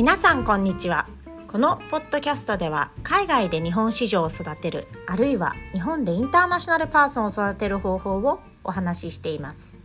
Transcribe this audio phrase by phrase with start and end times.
[0.00, 1.06] 皆さんこんにちは。
[1.46, 9.78] このポッドキャストでは海外で日本市場を育てるあるいは日本でインターナショナルパーソンを育てる方法をお話ししています。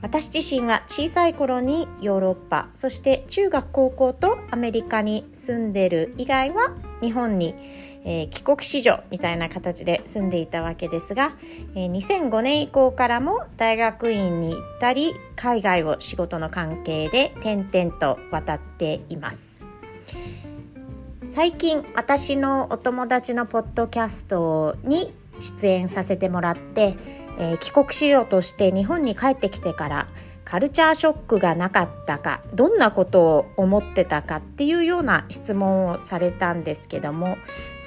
[0.00, 6.72] 私自身は小さい頃にヨーロッパそして中学高校とアメリカに住んでる以外は
[7.02, 7.54] 日本に、
[8.10, 11.36] えー、帰国子女みたいな形で住んでいたわけですが、
[11.74, 19.62] えー、2005年以降からも大学院に行ったり海外を仕事の関係で転々と渡っています。
[21.34, 26.96] 最近私のお友達のポッドキャストに出演させてもらって
[27.38, 30.08] えー、帰国しようとして日本に帰ってきてから
[30.44, 37.36] カルチャーショックがなかったかどんなことを思ってたかっていうような質問をされたんですけども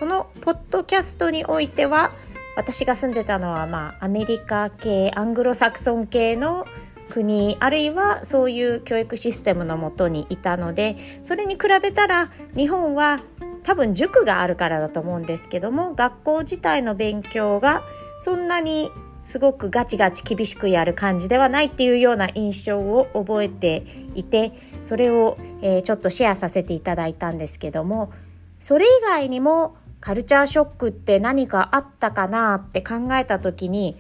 [0.02, 2.12] そのポッドキャストにおいては
[2.56, 6.66] 私が住んでたのはまあアメリカ系アングロサクソン系の
[7.12, 13.20] 国あるいはそういう教育システムのもとにいたのでそれに比べたら日本は
[13.62, 17.84] 多分塾があるからだと思うんですけども学校自体の勉強が
[18.22, 18.90] そんなに
[19.24, 23.84] すごくガチガチ厳しくやる感じではないっていうような印象を覚えて
[24.16, 28.12] いてそれを、えー、ちょっとシェアさせていただいたんですけども
[28.60, 33.98] それ以外にもカルチャーショックって何かあったかなって考えた時に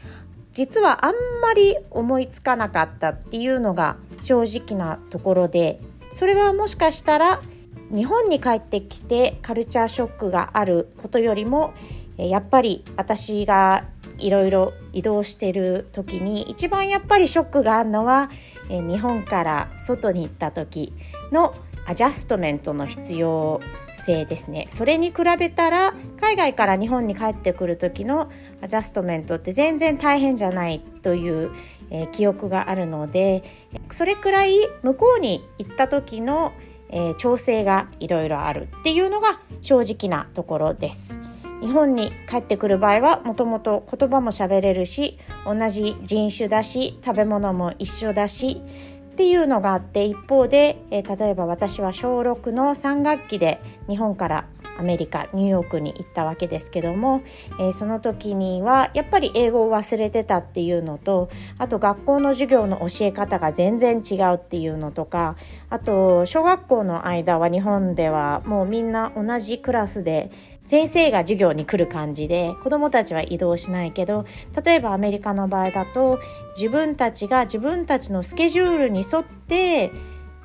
[0.53, 7.41] 実はあんまり思いつかなかったっていうのが正直なところでそれはもしかしたら
[7.89, 11.73] 日本に帰ってきてカルチャーショックがあることよりも
[12.17, 13.85] やっぱり私が
[14.17, 18.29] いろいろ移動してる時に一番やっぱりショックがあるのは、
[18.69, 20.93] 日本から外に行った時
[21.31, 23.61] のアジャストメントの必要
[24.05, 28.29] 性ですねそれに比べたら海外から日本に帰ってくる時の
[28.61, 31.51] アジャストメントって全然大変じゃないという、
[31.89, 33.43] えー、記憶があるので
[33.91, 36.53] それくらい向こうに行った時の、
[36.89, 41.19] えー、調整がいろいろあるっていうのが正直なところです。
[41.61, 48.63] 日本に帰ってくる場合はもともと言葉も喋れるし同じ人種だし食べ物も一緒だし
[49.11, 54.45] っていうのがあって一方で、えー、例えば私は小6の3学期で日本から
[54.77, 57.21] アメリカニューヨークに行ったわけですけども、
[57.59, 65.35] えー、その時にはやっぱり英語を忘れてたっていうのとあと学校の授業の教え方が全然違うっていうのとか
[65.69, 70.31] あと小学校の間は日本ではもうみんな同じクラスで
[70.65, 74.25] 先生が授業に来る感じで子どもたちは移動しないけど
[74.63, 76.19] 例えばアメリカの場合だと
[76.55, 79.91] 自分たちが自分たちのスケジュールに沿って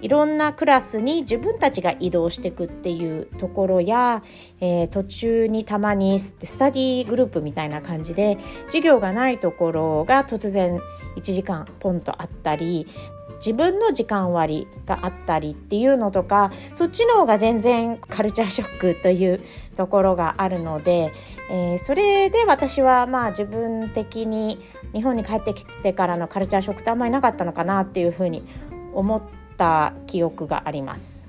[0.01, 4.23] いろんなクラスに自分たちが移動していくっていうところや、
[4.61, 10.81] えー、途中にたまにスタディグループみたいな感じで授業がないところが突然
[11.17, 12.87] 1時間ポンとあったり
[13.47, 19.41] 自分の時間割があったりっていうのとかそっちの方が全然カルチャー ショックという
[19.77, 21.13] ところがあるので、
[21.49, 24.59] えー、それで私はまあ自分的に
[24.93, 28.45] 日本に帰ってきてからのカルチャーショックってあんまりなかったのかなっていうふうに
[28.93, 29.23] 思っ
[29.57, 31.29] た記憶があります。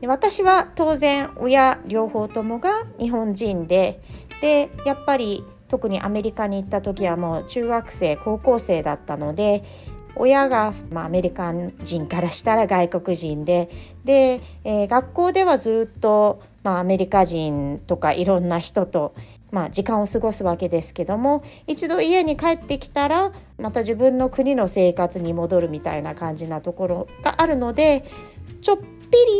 [0.00, 4.00] で私は当然親両方ともが日本人で
[4.40, 9.62] でやっぱり特にアメリカに行った時はもう中学生高校生だったので
[10.20, 13.70] 親が、まあ、アメリカ人からしたら外国人で
[14.04, 19.14] で、えー、学校ではずっと、まあ、アメリカ人とかいろんな人と、
[19.50, 28.04] まあ、時間を過ごすわけですけども一度家に帰ってきたらまた自分の国の生活に戻るみたいな感じなところがあるので
[28.60, 28.84] ちょっぴ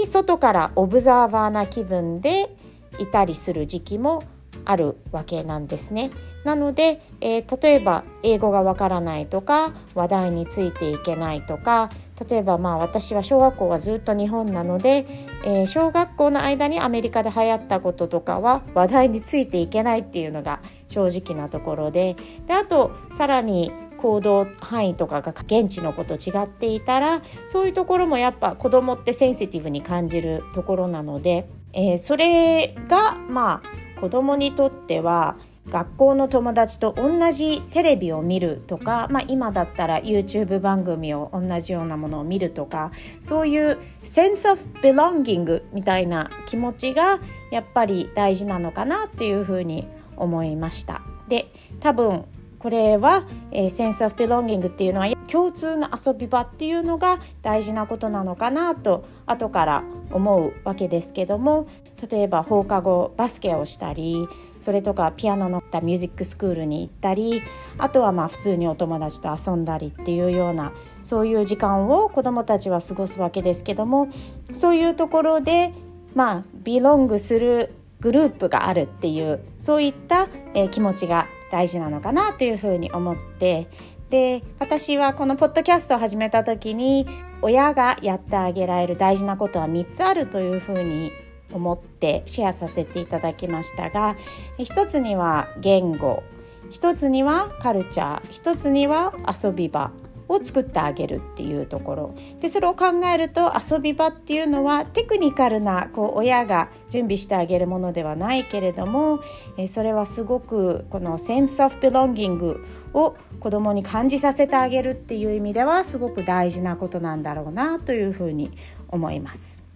[0.01, 2.57] り外からオブザーバーな気分で
[2.99, 4.23] いたりする時期も
[4.65, 6.11] あるわけなんですね。
[6.45, 11.91] なので、えー、例えば英語がわからないとか話題についていけないとか
[12.29, 15.07] 例えばまあ私は小学校はずっと日本なので、
[15.45, 22.17] えー、小学校の間にアメリカで流行ったこととかは話題についていけないっていうのが正直なところで
[22.47, 23.71] であとさらに
[24.01, 35.37] 行動範囲とかが現地のこと違っていたらそういうところもやっぱ子供ってセンシティブに感じるところなので、えー、それがまあ子どもにとっては
[35.69, 47.21] 学校の友達と同じテレビを見るとか、まあ、今だったら YouTube 番組を同じようなものを見るとかそういうセンス・オフベロンギングみたいな気持ちが
[47.51, 49.87] やっぱり大事なのかなっていうふうに
[50.17, 51.03] 思いました。
[51.29, 52.25] で多分
[52.61, 61.67] これは、えー、sense of belonging っていうのは共通の遊び場っていうのが大事なことなのかなと後から思うわけですけども
[62.11, 64.29] 例えば放課後バスケをしたり
[64.59, 67.43] それとかピアノのミュージックスクールに行ったり
[67.79, 74.09] あとはまあ普通にお友達と遊んだりっていうようなそういう時間を子どもたちは過ごすわけですけども
[74.53, 75.73] そういうところで
[76.15, 83.69] まあビロングするグループがあるっていうそういった、えー、気持ちが大事なのかなというふうに思って
[84.11, 87.07] で私はこのポッドキャストを始めた時に
[87.43, 91.13] 親がやってあげられる大事なことは3つあるというふうに
[91.53, 94.17] 思ってシェアさせていただきましたが
[94.59, 96.23] 一つには言語
[96.71, 99.13] 一つにはカルチャー一つには
[99.43, 99.91] 遊び場
[100.31, 109.21] を作ってあげるっていうところでそれを考えると遊び場っていうのはテクニカルなこう親が準備してあげるものではないけれども
[109.57, 118.53] えそれはすごくこのセンス・オフ・ビロンギングを子供に感じさせてあげるっていう意味ではすごく大事なことなんだろうなというふうに
[118.89, 119.71] 思います。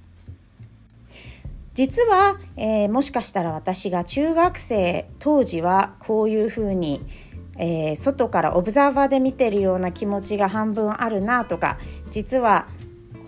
[1.75, 7.05] 実は、えー、もしかしたら私が中学生当時はこういうふうに
[7.59, 11.79] えー、外からオブザーバーで見てるような気持ちが半分あるなとか
[12.11, 12.67] 実は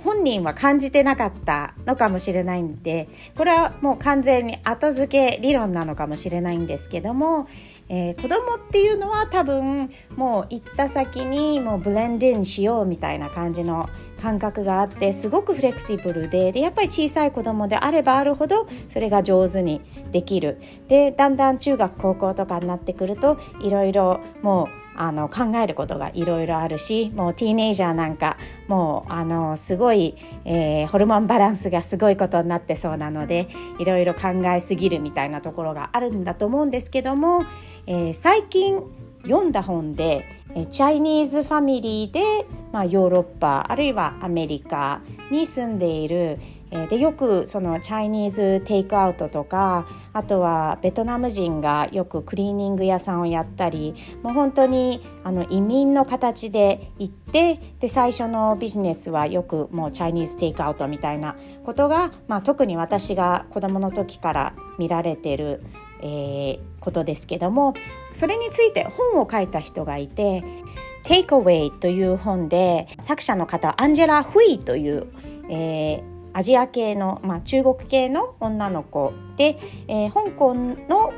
[0.04, 7.48] 本人は感じてなかったのかもしれないんでこれはもう完全に後付け理論なのかもしれないんですけども、
[7.88, 13.88] えー、子供っていうのは多分もう行った先にもうブレンディンしようみたいな感じの
[14.20, 19.80] 感覚があってすごくフレキシブルででやっぱり小さい子供であればあるほどそれが上手に
[20.10, 20.58] できる。
[20.88, 28.36] でだんだん中学高校とかになってくるといろいろもうあの考えることがいろいろあるしもうティーネイジャーなんか
[28.68, 30.14] もうあのすごい、
[30.44, 33.48] えー、ホルモンバランスがすごいことになってそうなので
[33.78, 37.44] いろいろ考えすぎるみたいなところがあるんだと思うんですけども、
[37.86, 38.82] えー、最近
[39.22, 40.24] 読んだ本で
[40.70, 46.38] チャイニーズファミリーで、まあ、ヨーロッパあるいはアメリカに住んでいる
[46.70, 65.62] でよくそのチャイニーズテイクアウトとかあとはベトナム人がよくクリーニング屋さんをやったりもう本当にあの移民の形で行ってで最初のビジネスはよくもうチャイニーズテイクアウトみたいなことが、まあ、特に私が子どもの時から見られてる
[66.00, 67.74] えー、ことですけども
[68.12, 70.44] それについて本を書いた人がいて
[71.04, 75.06] 「Take Away」という本で作者の方アンジェラ・フイという、
[75.48, 81.14] えー、アジア系の、まあ、中国系の女の子で、えー、香港の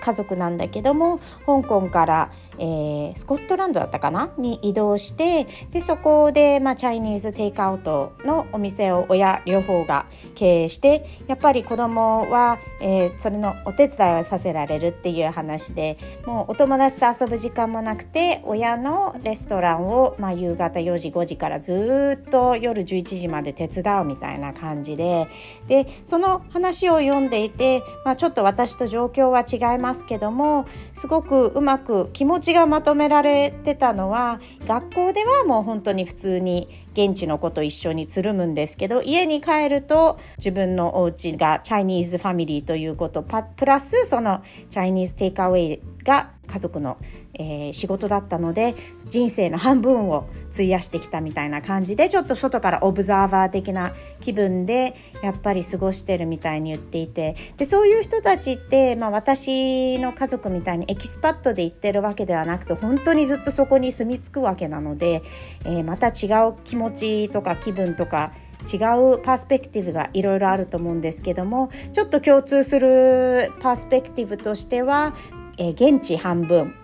[0.00, 4.30] 家族なんだけども香港からえー、スコットランドだったかな？
[4.38, 25.28] に移動してでそこで、まあ、チャイニーズテイクアウトのお店を親両方が経営してやっぱり子供は、えー、それのお手伝いをさせられるっていう話でもうお友達と遊ぶ時間もなくて親のレストランを、まあ、夕方4時5時からずっと夜11時まで手伝うみたいな感じで
[25.66, 46.96] でその話を読んでいて、まあ、ちょっと私と状況は違いますけどもすごくうまく気持ちがまとめられてたのは学校ではもう本当に普通に現地の子と一緒につるむんですけど家に帰ると自分のお家がチャイニーズファミリーということプラスそのチャイニーズテイクアウェイが家族の、
[47.34, 48.76] えー、仕事だったので
[49.08, 65.22] 人生の半分を費やしてきたみたいな感じでちょっと外からオブザーバー的な気分でやっぱり過ごしてるみたいに言っていてでそういう人たちって、まあ、私の家族みたいに expat で行ってるわけではなくて本当にずっとそこに住み着くわけなので、
[65.64, 68.32] えー、また違う気持ちとか気分とか
[68.66, 75.14] 違う perspective がいろいろあると思うんですけどもちょっと共通する perspective としては
[75.56, 76.74] えー、現地半分、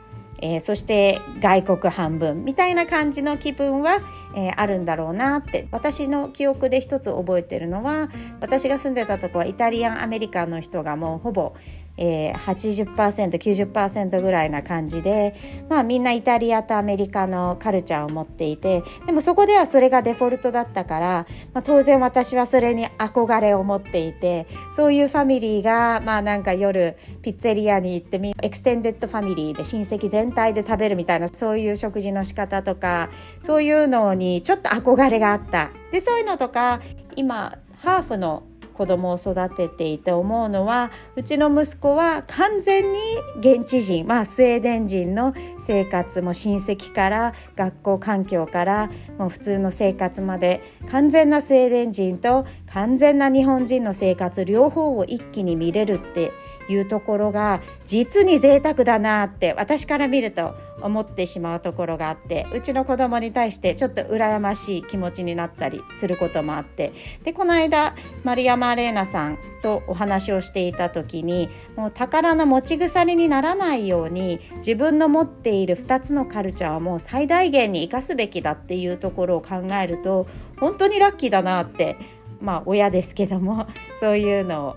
[0.40, 4.00] えー、そして外国半分みたいな感じの気分は、
[4.34, 5.68] えー、あるんだろうなって。
[5.70, 8.08] 私の記憶で一つ覚えてるのは
[8.40, 11.54] 私が住んでたとこは Italian American の人がもうほぼ
[11.96, 15.34] えー、80%90% ぐらいな感じで、
[15.68, 35.70] まあ、みんなイタリアとアメリカのカルチャーを持っていてでもそこではそれがデフォルトだったから、まあ、当然私はそれに憧れを持っていてそういうファミリーが、まあ、なんか夜ピッツェリアに行って extended family で親戚全体で食べるみたいなそういう食事の仕方とかそういうのにちょっと憧れがあった。
[35.92, 36.80] でそういうのとか
[37.16, 38.44] 今ハーフの
[38.82, 42.98] 子供を育てていて思うのはうちの息子は完全に
[43.38, 45.34] 現地人、まあ、スウェーデン人の
[45.64, 56.32] 生活も親戚から学校環境からもう普通の生活まで完全なスウェーデン人と完全な日本人の生活両方を一気に見れるって
[56.68, 66.92] いうところが実に贅沢だなって私から見ると思ってしまうところがあってうちの子供に対してちょっと羨ましい気持ちになったりすることもあって
[67.24, 80.26] でこの間丸山玲奈さんとお話をしていた時にもう宝の持ち腐れにならないように自分の持っている2つのカルチャーをもう最大限に生かすべきだっていうところを考えると
[80.58, 81.96] 本当にラッキーだなって
[82.40, 83.66] まあ親ですけども
[84.00, 84.76] そういうのを、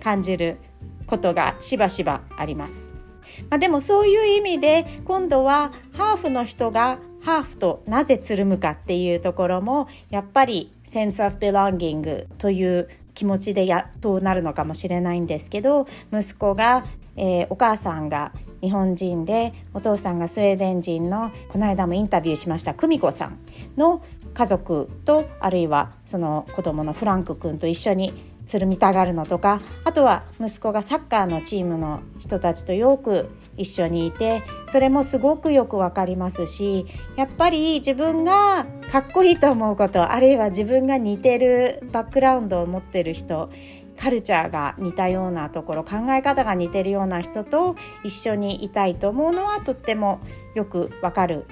[0.00, 0.58] 感じる
[1.06, 3.01] ことがしばしばあります。
[3.50, 16.84] まあ、でもそういう意味で今度はハーフの人がハーフとなぜつるむかっていうところもやっぱりセンス of belonging という気持ちでやっとなるのかもしれないんですけど息子が、
[17.16, 23.38] えー、お母さんが日本人でお父さんがスウェーデン人のこの間もインタビューしました久美子さん
[23.76, 24.02] の
[24.34, 43.50] 家族とあるいはその子供のフランク君と一緒につるみたがるのとかあとは息子がサッカーのチームの人たちとよく一緒にいてそれもすごくよくわかりますしやっぱり自分がかっこいいと思うことあるいは自分が似てるバックグラウンドを持ってる人
[43.98, 50.20] カルチャーが似たようなところ考え方が似てるような人と一緒にいたいと思うのはとっても
[50.54, 51.46] よくわかる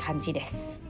[0.00, 0.80] 感じです。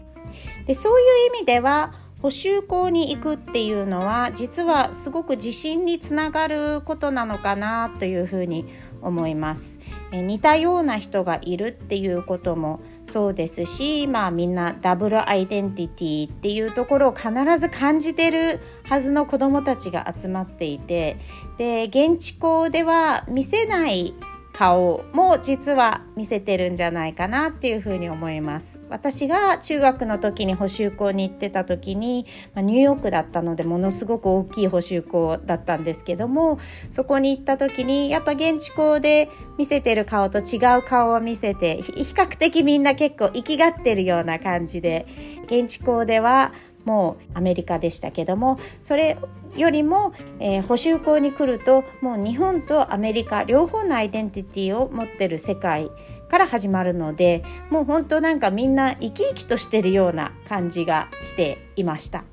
[0.67, 1.93] でそういう意味では
[2.25, 8.65] 補修校に行くっていうのは実はすごく自信につながることなのかなというふうに
[9.03, 9.79] 思います。
[10.11, 17.29] え似たような人がいるっていうこともそうですし、まあ、みんなダブルアイデンティティっていうところを必
[17.59, 21.19] ず感じてるはずの子どもたちが集まっていて
[21.59, 24.15] で現地校では見せない
[24.55, 28.81] 顔も実は見せてるんじゃないかなっていうふうに思います。
[28.89, 36.61] 私が中学の時に補習校に行ってた時に、まあ、ニューヨークだったのでものすごく大きい補習校だったんですけども
[36.93, 45.07] そこに行った時にやっぱ現地校で見せてる顔と違う顔を見せて比較的みんな結構生きがってるような感じで
[45.47, 46.53] 現地校では
[46.85, 49.19] もうアメリカでしたけどもそれ
[49.57, 55.91] よりも、えー、補修校に来るともう日本とアメリカ両方のアイデンティティを持ってる世界
[56.29, 62.25] から始まるのでもう本当なんかみんな生き生きとしてるような感じがしていました。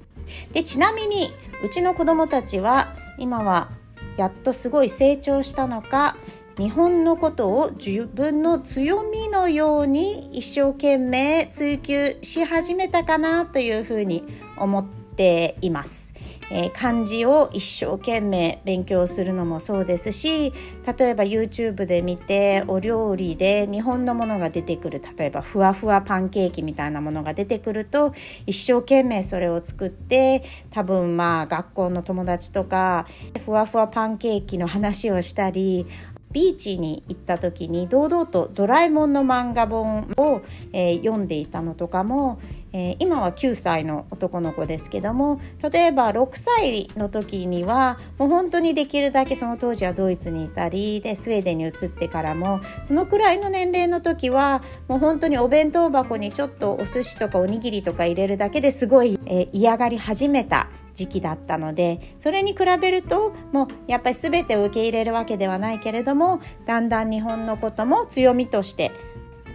[0.54, 1.32] でちなみに
[1.64, 3.70] うちの子供たちは今は
[4.18, 6.16] やっとすごい成長したのか
[6.62, 14.24] 日本のことを自分の強みのように一生懸命追求し始めたかなというふうに
[14.58, 16.14] 思っています。
[16.52, 20.52] えー、漢字を一生懸命勉強するのもそうですし
[20.98, 28.14] 例えば YouTube で見てお料理で日本のものが出てくる例えばふわふわパンケーキみたいなものが出てくると
[28.46, 33.08] 一生懸命それを作って多分まあ学校の友達とか
[33.46, 35.88] ふわふわパンケーキの話をしたり
[36.32, 40.42] ビーチに行った時に堂々と「ドラえもん」の漫画本を、
[40.74, 42.40] えー、読んでいたのとかも、
[42.74, 45.40] えー、今は9歳の男の子ですけども
[45.72, 68.92] 例えば6歳の時にはもう本当にできるだけその当時はドイツにいたりでスウェーデンに移ってからもそのくらいの年齢の時はもう本当にお弁当箱にちょっとお寿司とかおにぎりとか入れるだけですごい、えー、嫌がり始めた時期だったのでそれに比べるともうやっぱり全てを受け入れるわけではないけれどもだんだん日本のことも強みとして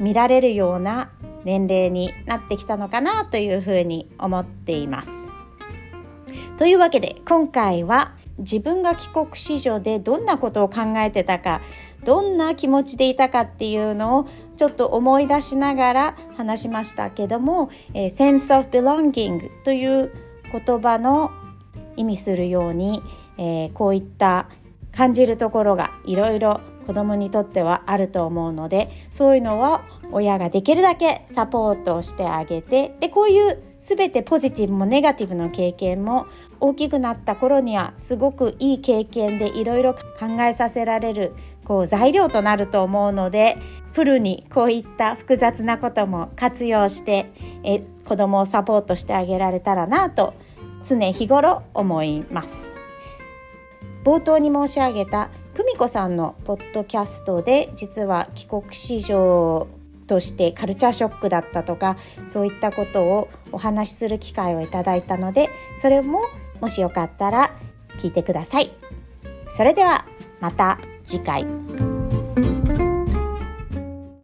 [0.01, 1.11] 見られるような
[1.45, 5.29] 年齢になってきたのかなというふうに思っています。
[6.57, 11.61] というわけで今回は自分が帰国子女でどんなことを考えてたか
[12.05, 20.13] どんな気持ちでいたかっていうのをちょっと思い出しながら話しましたけども、えー、sense of belonging という
[20.59, 21.31] 言葉の
[21.97, 23.03] 意味するように、
[23.39, 24.49] えー、こういった
[24.93, 29.83] 感じるところがいろいろ子供にとってはあると思うのでそういうのは
[30.13, 36.27] 親ができるだけサポートをしてあげてでこういう全てポジティブもネガティブの経験も
[36.61, 41.35] 大きくなった頃にはすごくいい経験でいろいろ考えさせられる
[41.65, 43.59] こう材料となると思うので
[43.93, 47.33] フルにこういった複雑なことも活用して
[47.65, 50.35] え子供をサポートしてあげられたらなと
[50.89, 52.73] 常日頃思います。
[54.05, 59.67] 冒頭に申し上げた久美子さんのポッドキャストで実は帰国子女
[60.07, 66.21] としてカルチャーショックだったとかそういったことをお話しする機会をいただいたのでそれも
[66.61, 67.51] もしよかったら
[67.99, 68.71] 聞いてください。
[69.49, 70.05] それでは
[70.41, 71.96] また次回。